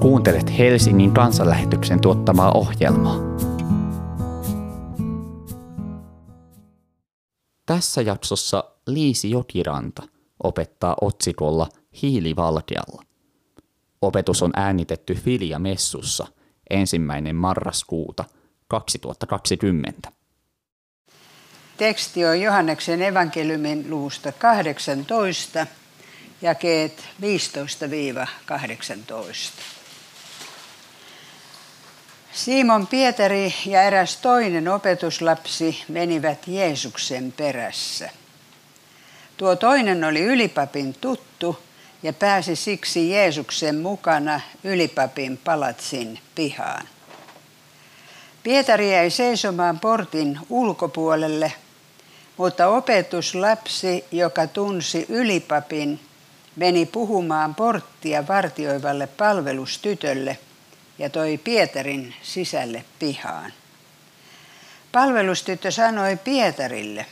[0.00, 3.16] Kuuntelet Helsingin kansanlähetyksen tuottamaa ohjelmaa.
[7.66, 10.02] Tässä jaksossa Liisi Jokiranta
[10.42, 11.68] opettaa otsikolla
[12.02, 13.02] Hiilivalkealla.
[14.02, 16.26] Opetus on äänitetty Filia Messussa
[16.70, 18.24] ensimmäinen marraskuuta
[18.68, 20.12] 2020.
[21.76, 25.66] Teksti on Johanneksen evankeliumin luvusta 18,
[26.42, 29.77] jakeet 15-18.
[32.38, 38.10] Simon Pietari ja eräs toinen opetuslapsi menivät Jeesuksen perässä.
[39.36, 41.58] Tuo toinen oli ylipapin tuttu
[42.02, 46.88] ja pääsi siksi Jeesuksen mukana ylipapin palatsin pihaan.
[48.42, 51.52] Pietari jäi seisomaan portin ulkopuolelle,
[52.36, 56.00] mutta opetuslapsi, joka tunsi ylipapin,
[56.56, 60.38] meni puhumaan porttia vartioivalle palvelustytölle
[60.98, 63.52] ja toi Pietarin sisälle pihaan.
[64.92, 67.06] Palvelustyttö sanoi Pietarille,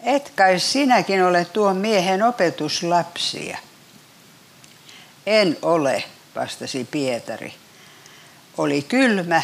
[0.00, 3.58] et kai sinäkin ole tuo miehen opetuslapsia.
[5.26, 7.54] En ole, vastasi Pietari.
[8.58, 9.42] Oli kylmä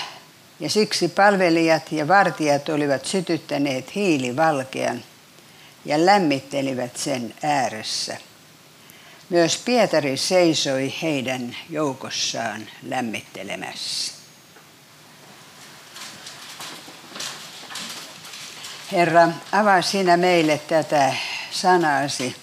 [0.60, 5.04] ja siksi palvelijat ja vartijat olivat sytyttäneet hiilivalkean
[5.84, 8.16] ja lämmittelivät sen ääressä.
[9.32, 14.12] Myös Pietari seisoi heidän joukossaan lämmittelemässä.
[18.92, 21.14] Herra, avaa sinä meille tätä
[21.50, 22.36] sanaasi.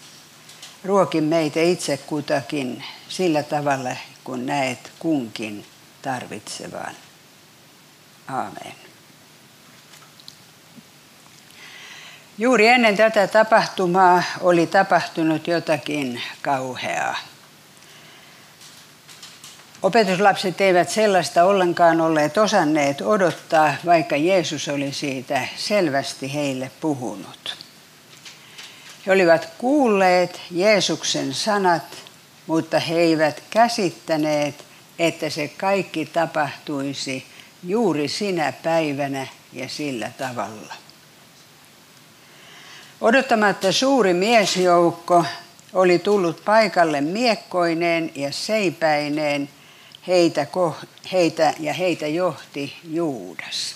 [0.83, 5.65] Ruokin meitä itse kutakin sillä tavalla, kun näet kunkin
[6.01, 6.95] tarvitsevan.
[8.27, 8.88] Aamen.
[12.39, 17.17] Juuri ennen tätä tapahtumaa oli tapahtunut jotakin kauheaa.
[19.81, 27.57] Opetuslapset eivät sellaista ollenkaan olleet osanneet odottaa, vaikka Jeesus oli siitä selvästi heille puhunut.
[29.05, 31.83] He olivat kuulleet Jeesuksen sanat,
[32.47, 34.65] mutta he eivät käsittäneet,
[34.99, 37.25] että se kaikki tapahtuisi
[37.63, 40.88] juuri sinä päivänä ja sillä tavalla.
[43.01, 45.25] Odottamatta suuri miesjoukko
[45.73, 49.49] oli tullut paikalle miekkoineen ja seipäineen
[50.07, 50.47] heitä,
[51.11, 53.75] heitä ja heitä johti Juudas.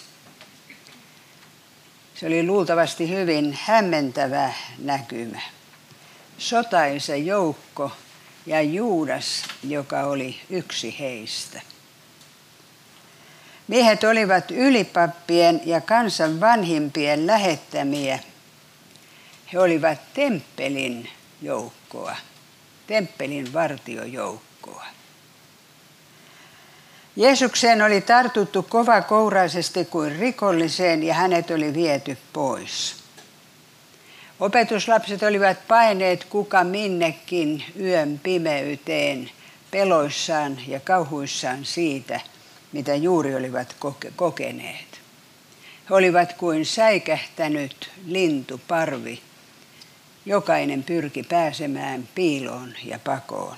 [2.16, 5.42] Se oli luultavasti hyvin hämmentävä näkymä.
[6.38, 7.92] Sotaisa joukko
[8.46, 11.62] ja Juudas, joka oli yksi heistä.
[13.68, 18.20] Miehet olivat ylipappien ja kansan vanhimpien lähettämiä.
[19.54, 21.10] He olivat temppelin
[21.42, 22.16] joukkoa,
[22.88, 24.86] temppelin vartiojoukkoa.
[27.16, 32.96] Jeesukseen oli tartuttu kova kouraisesti kuin rikolliseen ja hänet oli viety pois.
[34.40, 39.32] Opetuslapset olivat paineet kuka minnekin yön pimeyteen
[39.72, 42.20] peloissaan ja kauhuissaan siitä–
[42.74, 43.76] mitä juuri olivat
[44.16, 45.02] kokeneet.
[45.90, 49.22] He olivat kuin säikähtänyt lintuparvi.
[50.26, 53.58] Jokainen pyrki pääsemään piiloon ja pakoon.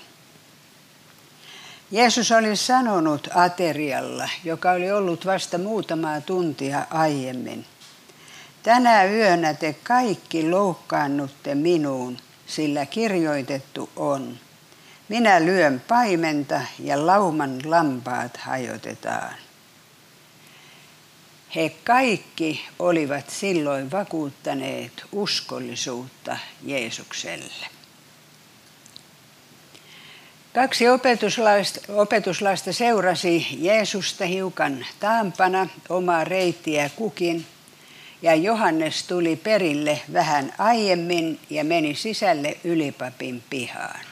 [1.91, 7.65] Jeesus oli sanonut aterialla, joka oli ollut vasta muutamaa tuntia aiemmin.
[8.63, 12.17] Tänä yönä te kaikki loukkaannutte minuun,
[12.47, 14.37] sillä kirjoitettu on.
[15.09, 19.33] Minä lyön paimenta ja lauman lampaat hajotetaan.
[21.55, 27.67] He kaikki olivat silloin vakuuttaneet uskollisuutta Jeesukselle.
[30.53, 37.45] Kaksi opetuslaista, opetuslaista seurasi Jeesusta hiukan taampana omaa reittiä kukin,
[38.21, 44.05] ja Johannes tuli perille vähän aiemmin ja meni sisälle ylipapin pihaan.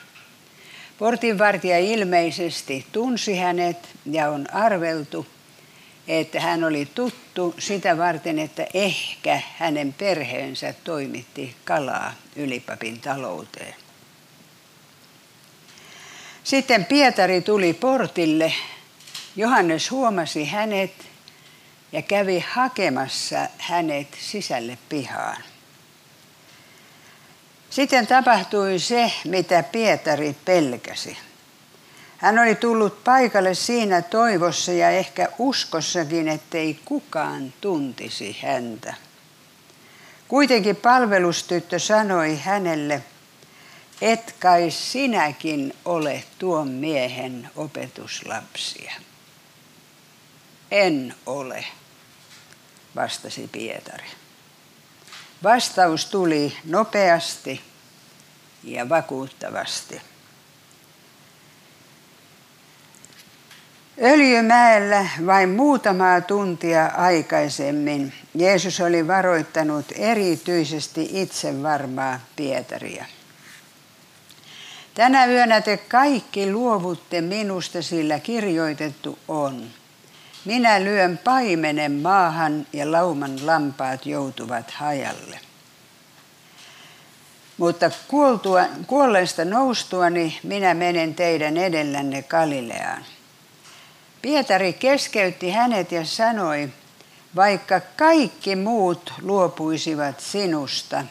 [0.98, 5.28] Portinvartija ilmeisesti tunsi hänet ja on arveltu,
[6.08, 13.76] että hän oli tuttu sitä varten, että ehkä hänen perheensä toimitti kalaa ylipapin talouteen.
[16.44, 18.54] Sitten Pietari tuli portille.
[19.36, 20.94] Johannes huomasi hänet
[21.92, 25.44] ja kävi hakemassa hänet sisälle pihaan.
[27.70, 31.18] Sitten tapahtui se, mitä Pietari pelkäsi.
[32.24, 38.94] Hän oli tullut paikalle siinä toivossa ja ehkä uskossakin, ettei kukaan tuntisi häntä.
[40.28, 43.04] Kuitenkin palvelustyttö sanoi hänelle,
[44.02, 48.94] et kai sinäkin ole tuon miehen opetuslapsia.
[50.72, 51.66] En ole,
[52.96, 54.08] vastasi Pietari.
[55.44, 57.62] Vastaus tuli nopeasti
[58.64, 60.13] ja vakuuttavasti.
[64.02, 73.06] Öljymäellä vain muutamaa tuntia aikaisemmin Jeesus oli varoittanut erityisesti itsevarmaa Pietaria.
[74.94, 79.64] Tänä yönä te kaikki luovutte minusta, sillä kirjoitettu on.
[80.46, 85.40] Minä lyön paimenen maahan ja lauman lampaat joutuvat hajalle.
[87.58, 87.92] Mutta
[88.88, 93.06] kuolleesta noustuani minä menen teidän edellänne Galileaan.
[94.24, 96.70] Pietari keskeytti hänet ja sanoi,
[97.36, 101.04] vaikka kaikki muut luopuisivat sinusta,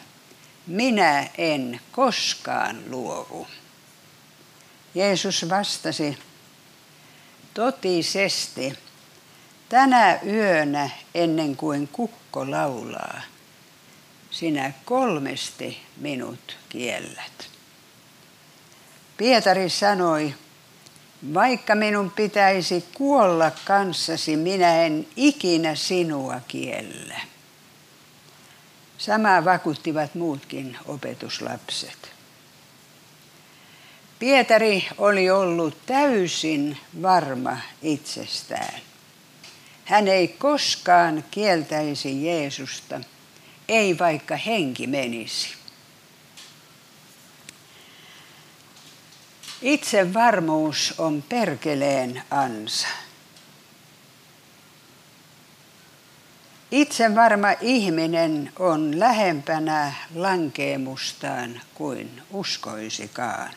[0.67, 3.47] minä en koskaan luovu.
[4.95, 6.19] Jeesus vastasi,
[7.55, 8.79] totisesti,
[9.69, 13.21] tänä yönä ennen kuin kukko laulaa,
[14.31, 17.49] sinä kolmesti minut kiellät.
[19.17, 20.35] Pietari sanoi,
[21.35, 27.21] vaikka minun pitäisi kuolla kanssasi, minä en ikinä sinua kiellä.
[28.99, 32.13] Samaa vakuuttivat muutkin opetuslapset.
[34.19, 38.81] Pietari oli ollut täysin varma itsestään.
[39.85, 43.01] Hän ei koskaan kieltäisi Jeesusta,
[43.69, 45.62] ei vaikka henki menisi.
[49.63, 52.89] Itsevarmuus on perkeleen ansa.
[56.71, 63.51] Itsevarma ihminen on lähempänä lankeemustaan kuin uskoisikaan.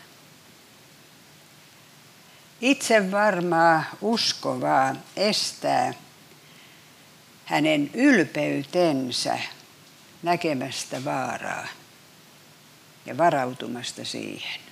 [2.62, 5.94] Itsevarmaa uskovaa estää
[7.46, 9.40] hänen ylpeytensä
[10.24, 11.68] näkemästä vaaraa
[13.06, 14.65] ja varautumasta siihen.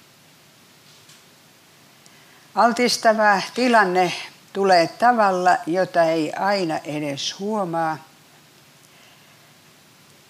[2.55, 4.13] Altistava tilanne
[4.53, 7.97] tulee tavalla, jota ei aina edes huomaa.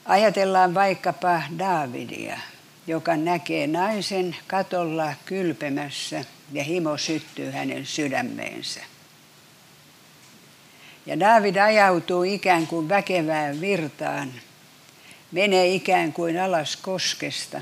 [0.05, 2.39] Ajatellaan vaikkapa Davidia,
[2.87, 8.81] joka näkee naisen katolla kylpemässä ja himo syttyy hänen sydämeensä.
[11.05, 14.33] Ja David ajautuu ikään kuin väkevään virtaan,
[15.31, 17.61] menee ikään kuin alas koskesta.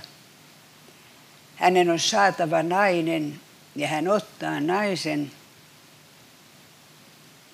[1.55, 3.39] Hänen on saatava nainen,
[3.75, 5.31] ja hän ottaa naisen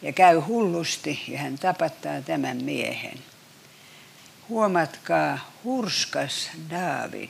[0.01, 3.19] ja käy hullusti ja hän tapattaa tämän miehen.
[4.49, 7.29] Huomatkaa, hurskas David,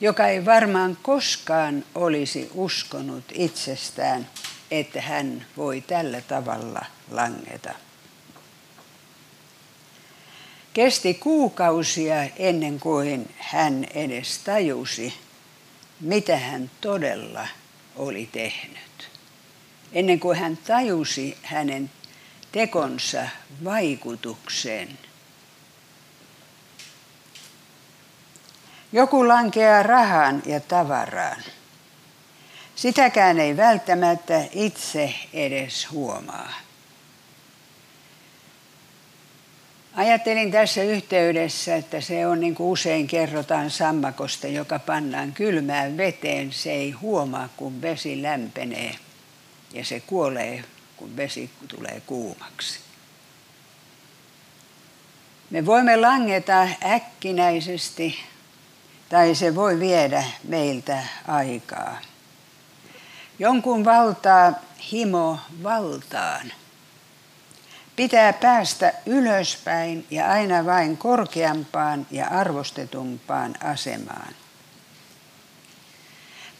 [0.00, 4.28] joka ei varmaan koskaan olisi uskonut itsestään,
[4.70, 7.74] että hän voi tällä tavalla langeta.
[10.74, 15.14] Kesti kuukausia ennen kuin hän edes tajusi,
[16.00, 17.48] mitä hän todella
[17.96, 19.10] oli tehnyt.
[19.92, 21.90] Ennen kuin hän tajusi hänen
[22.52, 23.22] tekonsa
[23.64, 24.98] vaikutuksen.
[28.92, 31.42] Joku lankeaa rahaan ja tavaraan.
[32.74, 36.67] Sitäkään ei välttämättä itse edes huomaa.
[39.98, 46.52] Ajattelin tässä yhteydessä, että se on niin kuin usein kerrotaan sammakosta, joka pannaan kylmään veteen.
[46.52, 48.94] Se ei huomaa, kun vesi lämpenee
[49.72, 50.64] ja se kuolee,
[50.96, 52.80] kun vesi tulee kuumaksi.
[55.50, 58.18] Me voimme langeta äkkinäisesti
[59.08, 61.98] tai se voi viedä meiltä aikaa.
[63.38, 64.52] Jonkun valtaa
[64.92, 66.52] himo valtaan.
[67.98, 74.34] Pitää päästä ylöspäin ja aina vain korkeampaan ja arvostetumpaan asemaan.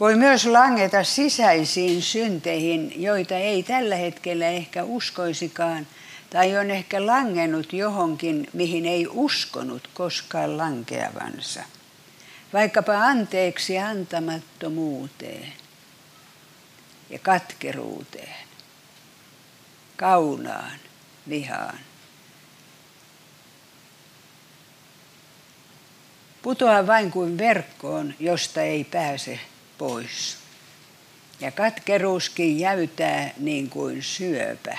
[0.01, 5.87] Voi myös langeta sisäisiin synteihin, joita ei tällä hetkellä ehkä uskoisikaan,
[6.31, 11.63] tai on ehkä langennut johonkin, mihin ei uskonut koskaan lankeavansa.
[12.53, 15.53] Vaikkapa anteeksi antamattomuuteen
[17.11, 18.37] ja katkeruuteen,
[19.97, 20.88] kaunaan,
[21.29, 21.79] vihaan.
[26.43, 29.41] Putoaa vain kuin verkkoon, josta ei pääse
[29.79, 30.37] pois.
[31.41, 34.79] Ja katkeruuskin jäytää niin kuin syöpä.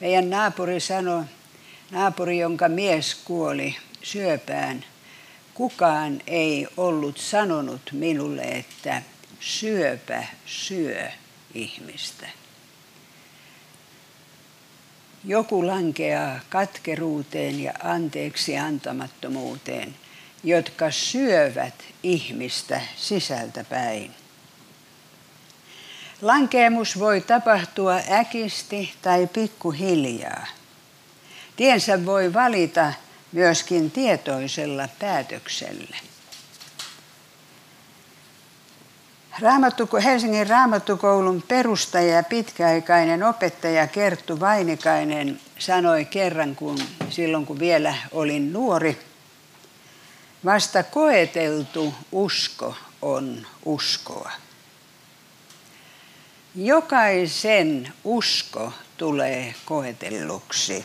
[0.00, 1.24] Meidän naapuri sanoi,
[1.90, 4.84] naapuri, jonka mies kuoli syöpään,
[5.54, 9.02] kukaan ei ollut sanonut minulle, että
[9.40, 11.10] syöpä syö
[11.54, 12.39] ihmistä.
[15.24, 19.94] Joku lankeaa katkeruuteen ja anteeksi antamattomuuteen,
[20.44, 24.14] jotka syövät ihmistä sisältä päin.
[26.22, 30.46] Lankeemus voi tapahtua äkisti tai pikkuhiljaa.
[31.56, 32.92] Tiensä voi valita
[33.32, 35.96] myöskin tietoisella päätöksellä.
[39.38, 46.78] Raamattu, Helsingin raamattukoulun perustaja ja pitkäaikainen opettaja Kerttu Vainikainen sanoi kerran, kun,
[47.10, 48.98] silloin kun vielä olin nuori,
[50.44, 54.30] vasta koeteltu usko on uskoa.
[56.54, 60.84] Jokaisen usko tulee koetelluksi.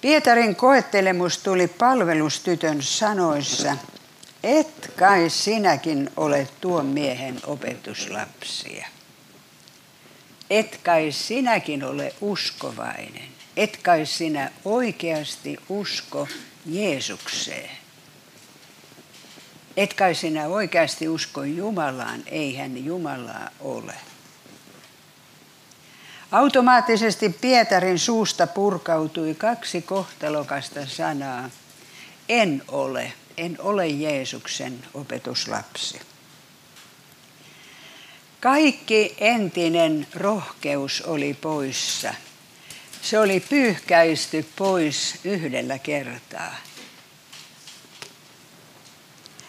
[0.00, 3.76] Pietarin koettelemus tuli palvelustytön sanoissa,
[4.42, 8.86] et kai sinäkin ole tuon miehen opetuslapsia.
[10.50, 13.28] Et kai sinäkin ole uskovainen.
[13.56, 16.28] Et kai sinä oikeasti usko
[16.66, 17.70] Jeesukseen.
[19.76, 23.94] Et kai sinä oikeasti usko Jumalaan, eihän Jumalaa ole.
[26.32, 31.50] Automaattisesti Pietarin suusta purkautui kaksi kohtalokasta sanaa.
[32.28, 36.00] En ole, en ole Jeesuksen opetuslapsi.
[38.40, 42.14] Kaikki entinen rohkeus oli poissa.
[43.02, 46.56] Se oli pyyhkäisty pois yhdellä kertaa.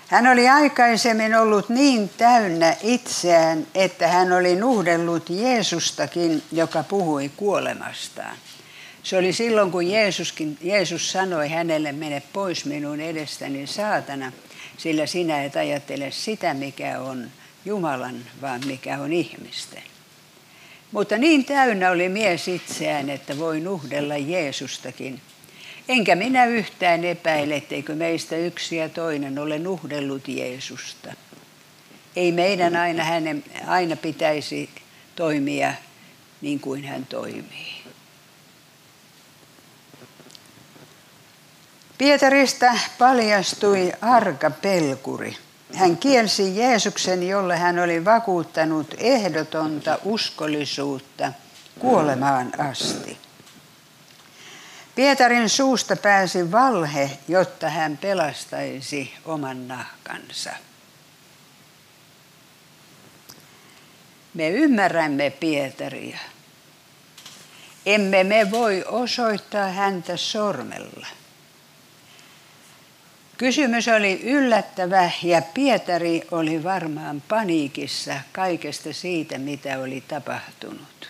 [0.07, 8.37] Hän oli aikaisemmin ollut niin täynnä itseään, että hän oli nuhdellut Jeesustakin, joka puhui kuolemastaan.
[9.03, 14.31] Se oli silloin, kun Jeesuskin, Jeesus sanoi hänelle, mene pois minun edestäni saatana,
[14.77, 17.31] sillä sinä et ajattele sitä, mikä on
[17.65, 19.83] Jumalan, vaan mikä on ihmisten.
[20.91, 25.21] Mutta niin täynnä oli mies itseään, että voi nuhdella Jeesustakin–
[25.89, 31.13] Enkä minä yhtään epäile, etteikö meistä yksi ja toinen ole nuhdellut Jeesusta.
[32.15, 34.69] Ei meidän aina, hänen, aina pitäisi
[35.15, 35.73] toimia
[36.41, 37.82] niin kuin hän toimii.
[42.03, 45.37] Pietarista paljastui arka pelkuri.
[45.75, 51.31] Hän kielsi Jeesuksen, jolle hän oli vakuuttanut ehdotonta uskollisuutta
[51.79, 53.17] kuolemaan asti.
[54.95, 60.51] Pietarin suusta pääsi valhe, jotta hän pelastaisi oman nahkansa.
[64.33, 66.19] Me ymmärrämme Pietaria.
[67.85, 71.07] Emme me voi osoittaa häntä sormella.
[73.37, 81.09] Kysymys oli yllättävä ja Pietari oli varmaan paniikissa kaikesta siitä, mitä oli tapahtunut.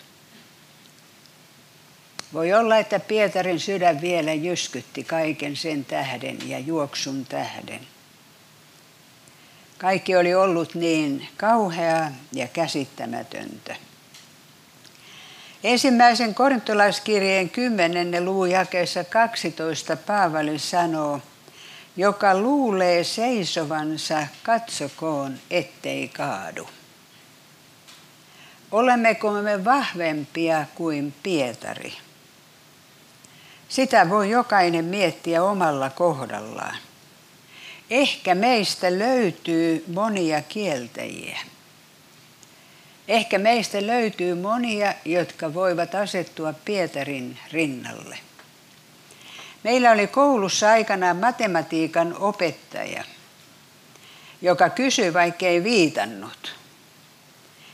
[2.33, 7.79] Voi olla, että Pietarin sydän vielä jyskytti kaiken sen tähden ja juoksun tähden.
[9.77, 13.75] Kaikki oli ollut niin kauheaa ja käsittämätöntä.
[15.63, 18.25] Ensimmäisen korintolaiskirjeen 10.
[18.25, 21.21] luvun jakeessa 12 Paavali sanoo,
[21.97, 26.69] joka luulee seisovansa, katsokoon, ettei kaadu.
[28.71, 31.93] Olemmeko me vahvempia kuin Pietari?
[33.69, 36.77] Sitä voi jokainen miettiä omalla kohdallaan.
[37.89, 41.39] Ehkä meistä löytyy monia kieltäjiä.
[43.07, 48.17] Ehkä meistä löytyy monia, jotka voivat asettua Pietarin rinnalle.
[49.63, 53.03] Meillä oli koulussa aikanaan matematiikan opettaja,
[54.41, 56.55] joka kysyi, vaikka ei viitannut.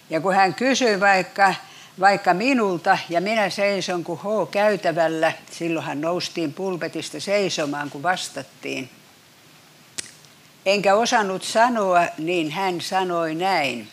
[0.10, 1.54] Ja kun hän kysyi vaikka
[2.00, 8.90] vaikka minulta ja minä seison kuin H-käytävällä, silloinhan noustiin pulpetista seisomaan, kun vastattiin.
[10.66, 13.88] Enkä osannut sanoa, niin hän sanoi näin.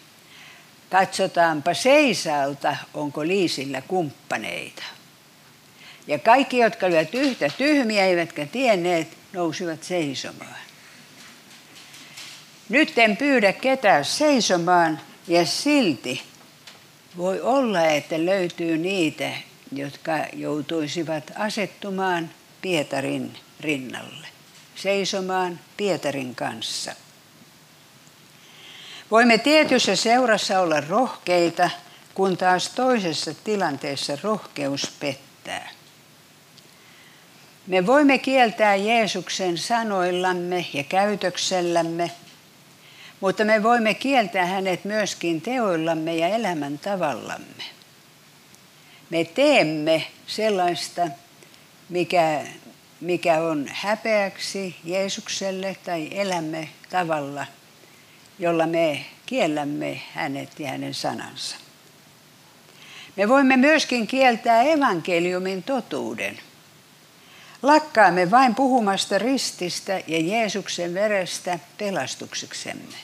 [0.90, 4.82] Katsotaanpa seisalta, onko Liisillä kumppaneita.
[6.06, 10.56] Ja kaikki, jotka olivat yhtä tyhmiä eivätkä tienneet, nousivat seisomaan.
[12.68, 16.22] Nyt en pyydä ketään seisomaan ja silti
[17.16, 19.30] voi olla, että löytyy niitä,
[19.72, 22.30] jotka joutuisivat asettumaan
[22.62, 24.28] Pietarin rinnalle,
[24.74, 26.92] seisomaan Pietarin kanssa.
[29.10, 31.70] Voimme tietyssä seurassa olla rohkeita,
[32.14, 35.75] kun taas toisessa tilanteessa rohkeus pettää.
[37.66, 42.10] Me voimme kieltää Jeesuksen sanoillamme ja käytöksellämme,
[43.20, 47.64] mutta me voimme kieltää hänet myöskin teoillamme ja elämäntavallamme.
[49.10, 51.08] Me teemme sellaista,
[51.88, 52.44] mikä,
[53.00, 57.46] mikä on häpeäksi Jeesukselle tai elämme tavalla,
[58.38, 61.56] jolla me kiellämme hänet ja hänen sanansa.
[63.16, 66.38] Me voimme myöskin kieltää evankeliumin totuuden.
[67.62, 72.96] Lakkaamme vain puhumasta rististä ja Jeesuksen verestä pelastukseksemme.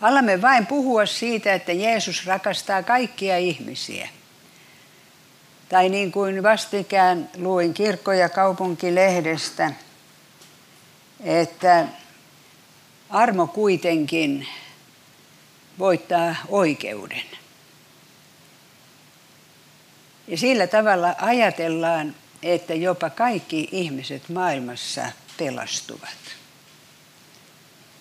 [0.00, 4.08] Alamme vain puhua siitä, että Jeesus rakastaa kaikkia ihmisiä.
[5.68, 9.72] Tai niin kuin vastikään luin kirkko- ja kaupunkilehdestä,
[11.20, 11.84] että
[13.10, 14.46] armo kuitenkin
[15.78, 17.22] voittaa oikeuden.
[20.28, 25.02] Ja sillä tavalla ajatellaan, että jopa kaikki ihmiset maailmassa
[25.38, 26.18] pelastuvat.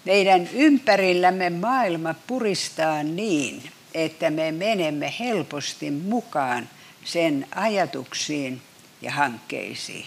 [0.06, 6.70] Meidän ympärillämme maailma puristaa niin, että me menemme helposti mukaan
[7.06, 8.62] sen ajatuksiin
[9.02, 10.06] ja hankkeisiin.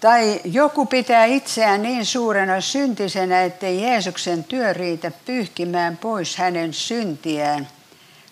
[0.00, 7.68] Tai joku pitää itseään niin suurena syntisenä, ettei Jeesuksen työ riitä pyyhkimään pois hänen syntiään,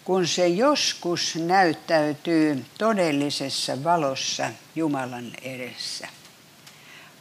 [0.04, 6.08] kun se joskus näyttäytyy todellisessa valossa Jumalan edessä.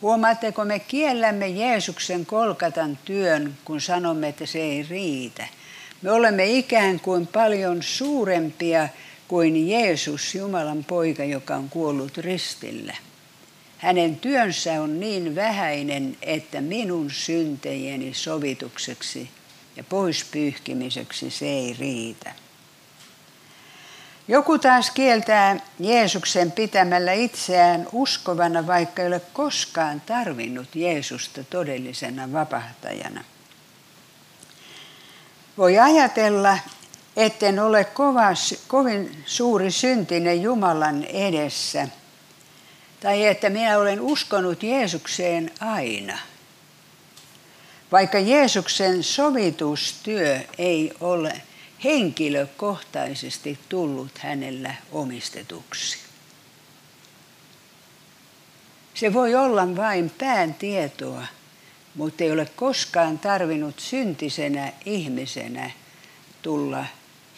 [0.02, 5.48] Huomaatteko, me kiellämme Jeesuksen kolkatan työn, kun sanomme, että se ei riitä.
[6.02, 8.90] Me olemme ikään kuin paljon suurempia
[9.28, 12.96] kuin Jeesus, Jumalan poika, joka on kuollut ristillä.
[13.78, 19.30] Hänen työnsä on niin vähäinen, että minun syntejeni sovitukseksi
[19.76, 22.32] ja poispyyhkimiseksi se ei riitä.
[24.32, 33.24] Joku taas kieltää Jeesuksen pitämällä itseään uskovana, vaikka ei ole koskaan tarvinnut Jeesusta todellisena vapahtajana.
[35.58, 36.58] Voi ajatella,
[37.16, 41.88] etten ole kovas, kovin suuri syntinen Jumalan edessä,
[43.00, 46.18] tai että minä olen uskonut Jeesukseen aina.
[47.92, 51.42] Vaikka Jeesuksen sovitustyö ei ole
[51.84, 55.98] henkilökohtaisesti tullut hänellä omistetuksi.
[58.94, 61.24] Se voi olla vain pään tietoa,
[61.96, 65.72] mutta ei ole koskaan tarvinnut syntisenä ihmisenä
[66.42, 66.86] tulla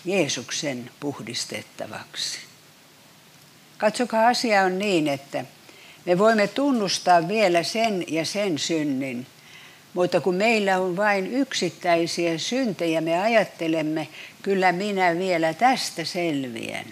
[0.06, 2.40] Jeesuksen puhdistettavaksi.
[3.78, 5.46] Katsokaa, asia on niin, että
[6.06, 9.28] me voimme tunnustaa vielä sen ja sen synnin,
[9.94, 14.08] mutta kun meillä on vain yksittäisiä syntejä, me ajattelemme,
[14.42, 16.86] kyllä minä vielä tästä selviän.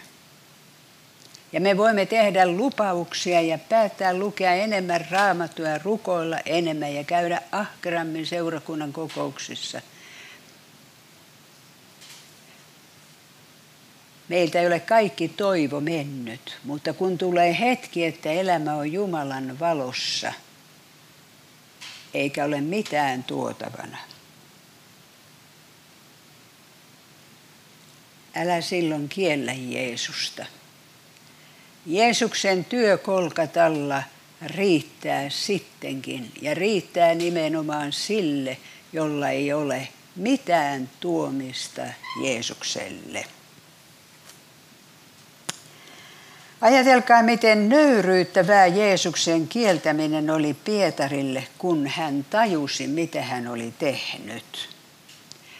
[1.53, 8.25] Ja me voimme tehdä lupauksia ja päättää lukea enemmän raamattua, rukoilla enemmän ja käydä ahkerammin
[8.25, 9.81] seurakunnan kokouksissa.
[14.27, 20.33] Meiltä ei ole kaikki toivo mennyt, mutta kun tulee hetki, että elämä on Jumalan valossa–
[22.13, 23.97] eikä ole mitään tuotavana.
[28.35, 30.45] Älä silloin kiellä Jeesusta.
[31.85, 34.03] Jeesuksen työ kolkatalla
[34.45, 38.57] riittää sittenkin ja riittää nimenomaan sille,
[38.93, 41.81] jolla ei ole mitään tuomista
[42.23, 43.25] Jeesukselle.
[46.61, 54.69] Ajatelkaa, miten nöyryyttävää Jeesuksen kieltäminen oli Pietarille, kun hän tajusi, mitä hän oli tehnyt.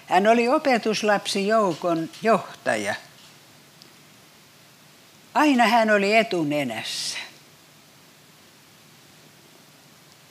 [0.06, 2.96] Hän oli opetuslapsi joukon johtaja.
[5.34, 7.18] Aina hän oli etunenässä.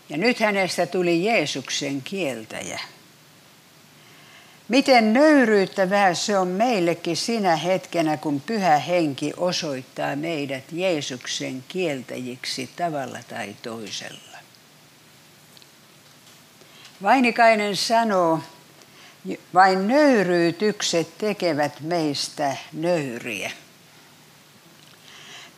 [0.08, 2.80] Ja nyt hänestä tuli Jeesuksen kieltäjä.
[4.70, 13.18] Miten nöyryyttävää se on meillekin sinä hetkenä, kun pyhä henki osoittaa meidät Jeesuksen kieltäjiksi tavalla
[13.28, 14.38] tai toisella.
[17.02, 18.40] Vainikainen sanoo,
[19.54, 23.50] vain nöyryytykset tekevät meistä nöyriä.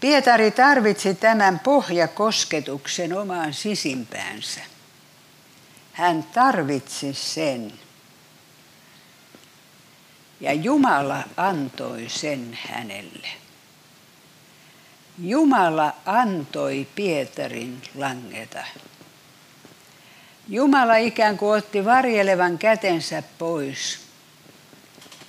[0.01, 4.61] Pietari tarvitsi tämän pohjakosketuksen omaan sisimpäänsä.
[5.93, 7.82] Hän tarvitsi sen.
[10.43, 13.29] Ja Jumala antoi sen hänelle.
[15.19, 18.65] Jumala antoi Pietarin langeta.
[20.49, 23.99] Jumala ikään kuin otti varjelevan kätensä pois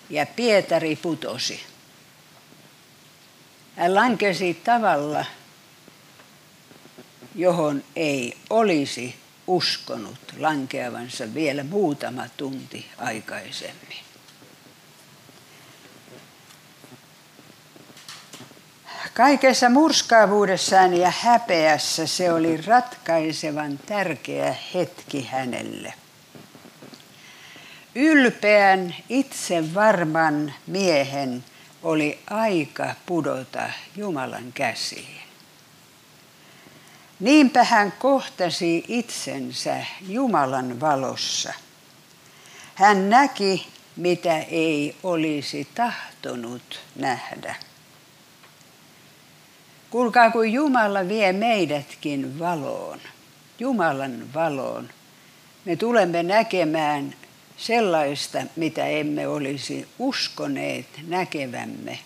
[0.09, 1.59] ja Pietari putosi.
[3.75, 5.25] Hän lankesi tavalla,
[7.35, 9.15] johon ei olisi
[9.47, 14.12] uskonut lankeavansa vielä muutama tunti aikaisemmin.
[19.13, 25.93] Kaikessa murskaavuudessaan ja häpeässä se oli ratkaisevan tärkeä hetki hänelle.
[27.95, 31.43] Ylpeän, itse varman miehen
[31.83, 35.21] oli aika pudota Jumalan käsiin.
[37.19, 41.53] Niinpä hän kohtasi itsensä Jumalan valossa.
[42.75, 47.55] Hän näki, mitä ei olisi tahtonut nähdä.
[49.93, 52.99] Kuulkaa, kun Jumala vie meidätkin valoon,
[53.59, 54.89] Jumalan valoon,
[55.65, 57.15] me tulemme näkemään
[57.57, 61.99] sellaista, mitä emme olisi uskoneet näkevämme.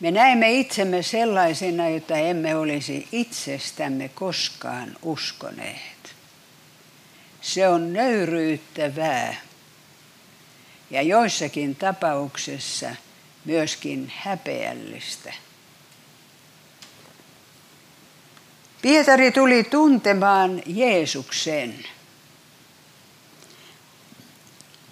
[0.00, 6.14] Me näemme itsemme sellaisena, jota emme olisi itsestämme koskaan uskoneet.
[7.40, 9.36] Se on nöyryyttävää
[10.90, 12.90] ja joissakin tapauksessa
[13.44, 15.32] myöskin häpeällistä.
[18.82, 21.74] Pietari tuli tuntemaan Jeesuksen.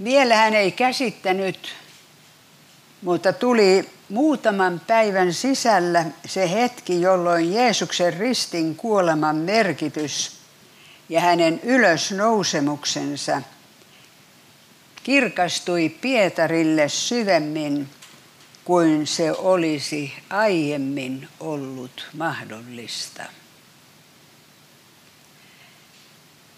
[0.05, 1.74] Vielä hän ei käsittänyt,
[3.03, 10.38] mutta tuli muutaman päivän sisällä se hetki, jolloin Jeesuksen ristin kuoleman merkitys
[11.09, 13.42] ja hänen ylösnousemuksensa
[15.03, 17.88] kirkastui Pietarille syvemmin
[18.64, 23.22] kuin se olisi aiemmin ollut mahdollista.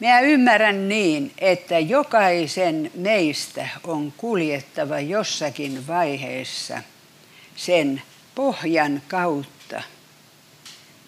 [0.00, 6.82] Minä ymmärrän niin, että jokaisen meistä on kuljettava jossakin vaiheessa
[7.56, 8.02] sen
[8.34, 9.82] pohjan kautta,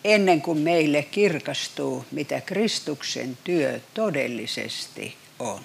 [0.05, 5.61] ennen kuin meille kirkastuu, mitä Kristuksen työ todellisesti on.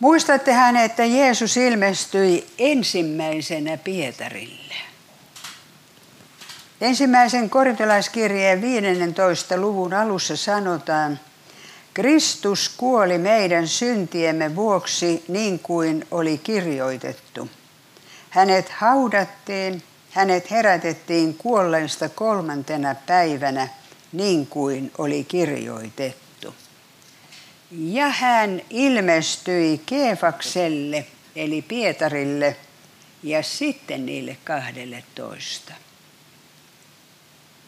[0.00, 4.91] Muistattehan, että Jeesus ilmestyi ensimmäisenä Pietarille.
[6.82, 9.56] Ensimmäisen korintalaiskirjeen 15.
[9.56, 11.20] luvun alussa sanotaan,
[11.94, 17.48] Kristus kuoli meidän syntiemme vuoksi niin kuin oli kirjoitettu.
[18.30, 23.68] Hänet haudattiin, hänet herätettiin kuolleista kolmantena päivänä
[24.12, 26.54] niin kuin oli kirjoitettu.
[27.70, 32.56] Ja hän ilmestyi Keefakselle eli Pietarille
[33.22, 35.74] ja sitten niille kahdelle toista.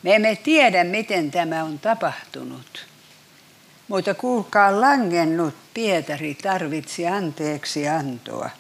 [0.05, 2.87] Me emme tiedä, miten tämä on tapahtunut.
[3.89, 8.51] Mutta kuulkaa, langennut Pietari tarvitsi anteeksi antoa.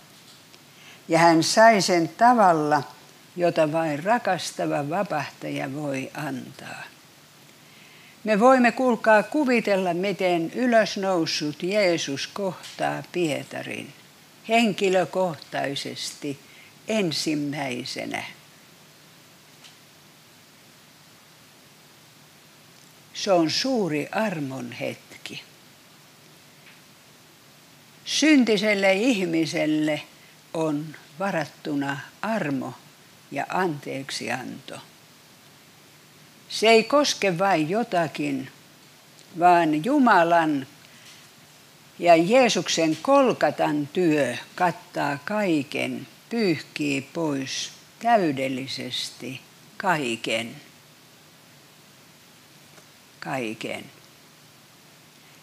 [1.09, 2.83] Ja hän sai sen tavalla,
[3.37, 6.83] jota vain rakastava vapahtaja voi antaa.
[8.25, 13.93] Me voimme kuulkaa kuvitella, miten ylösnoussut Jeesus kohtaa Pietarin
[14.49, 16.39] henkilökohtaisesti
[16.89, 18.25] ensimmäisenä.
[23.14, 25.42] Se on suuri armon hetki.
[28.05, 30.03] Syntiselle ihmiselle
[30.55, 32.74] on varattuna armo
[33.31, 34.74] ja anteeksianto.
[36.48, 38.50] Se ei koske vain jotakin,
[39.38, 40.66] vaan Jumalan
[41.98, 47.70] ja Jeesuksen kolkatan työ kattaa kaiken, pyyhkii pois
[48.03, 49.40] täydellisesti
[49.77, 50.57] kaiken
[53.25, 53.85] kaiken.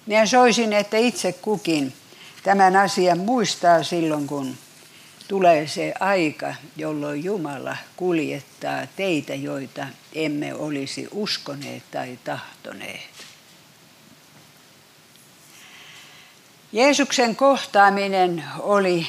[0.06, 1.94] Minä soisin, että itse kukin
[2.44, 4.58] tämän asian muistaa silloin, kun
[5.28, 13.12] tulee se aika, jolloin Jumala kuljettaa teitä, joita emme olisi uskoneet tai tahtoneet.
[16.72, 19.08] Jeesuksen kohtaaminen oli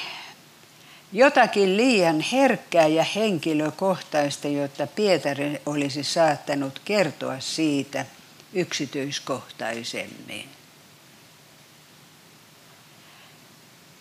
[1.13, 8.07] jotakin liian herkkää ja henkilökohtaista, jotta Pietari olisi saattanut kertoa siitä–
[8.55, 10.49] yksityiskohtaisemmin.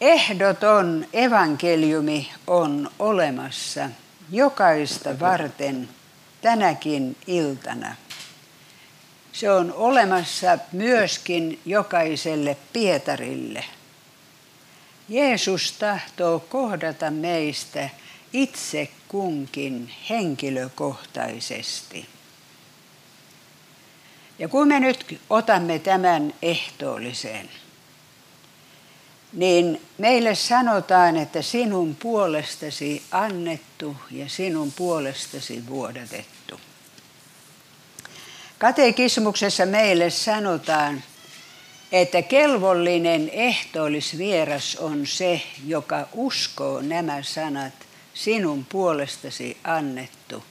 [0.02, 3.90] Ehdoton evankeliumi on olemassa
[4.32, 5.90] jokaista varten
[6.42, 7.96] tänäkin iltana.
[9.34, 13.66] Se on olemassa myöskin jokaiselle Pietarille.
[15.10, 17.90] Jeesus tahtoo kohdata meistä
[18.34, 22.08] itse kunkin henkilökohtaisesti.
[24.42, 27.50] Ja kun me nyt otamme tämän ehtoollisen,
[29.34, 36.60] niin meille sanotaan, että sinun puolestasi annettu ja sinun puolestasi vuodatettu.
[38.58, 41.04] Katekismuksessa meille sanotaan,
[41.92, 47.74] että kelvollinen ehtoollisvieras on se, joka uskoo nämä sanat
[48.14, 50.44] sinun puolestasi annettu,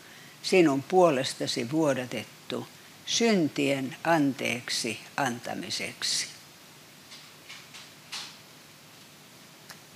[0.42, 2.39] sinun puolestasi vuodatettu,
[3.10, 6.26] syntien anteeksi antamiseksi.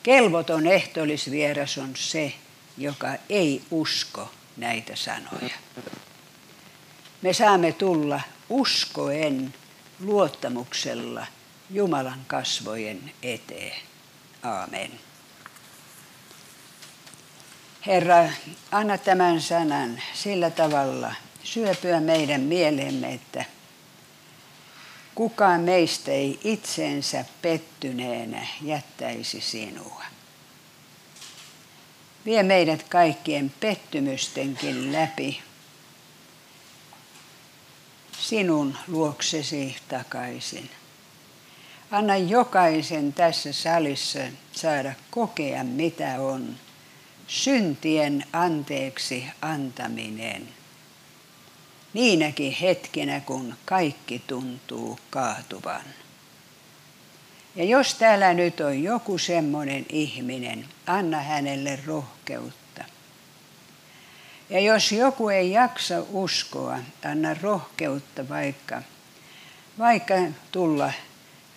[0.02, 2.34] Kelvoton ehtoollisvieras on se,
[2.78, 5.54] joka ei usko näitä sanoja.
[7.22, 9.54] Me saamme tulla uskoen
[10.00, 11.26] luottamuksella
[11.70, 13.76] Jumalan kasvojen eteen.
[14.42, 14.90] Aamen.
[17.86, 18.28] Herra,
[18.72, 21.14] anna tämän sanan sillä tavalla
[21.44, 23.44] syöpyä meidän mieleemme, että
[25.14, 30.04] kukaan meistä ei itsensä pettyneenä jättäisi sinua.
[32.24, 35.40] Vie meidät kaikkien pettymystenkin läpi
[38.18, 40.70] sinun luoksesi takaisin.
[41.90, 44.20] Anna jokaisen tässä salissa
[44.52, 46.56] saada kokea, mitä on
[47.26, 50.48] syntien anteeksi antaminen.
[51.94, 55.84] Niinäkin hetkenä, kun kaikki tuntuu kaatuvan.
[57.56, 62.84] Ja jos täällä nyt on joku semmoinen ihminen, anna hänelle rohkeutta.
[64.50, 68.82] Ja jos joku ei jaksa uskoa, anna rohkeutta vaikka,
[69.78, 70.14] vaikka
[70.52, 70.92] tulla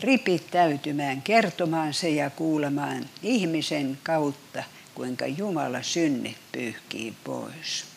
[0.01, 4.63] ripittäytymään, kertomaan se ja kuulemaan ihmisen kautta,
[4.95, 7.96] kuinka Jumala synnit pyyhkii pois.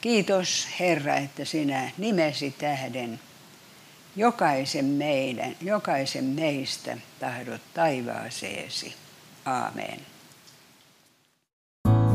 [0.00, 3.20] Kiitos Herra, että sinä nimesi tähden
[4.16, 8.94] jokaisen meidän, jokaisen meistä tahdot taivaaseesi.
[9.44, 10.00] Aamen.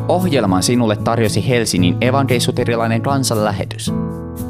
[0.07, 3.91] Ohjelman sinulle tarjosi Helsingin evankeisuterilainen kansanlähetys.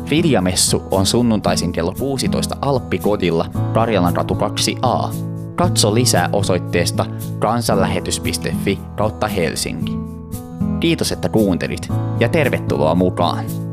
[0.09, 5.15] Viljamessu on sunnuntaisin kello 16 Alppikodilla Karjalan ratu 2a.
[5.55, 7.05] Katso lisää osoitteesta
[7.39, 10.14] kansanlähetys.fi kautta Helsinki.
[10.79, 11.87] Kiitos, että kuuntelit
[12.19, 13.64] ja tervetuloa mukaan!